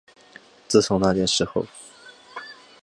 [0.67, 1.63] 自从那事件后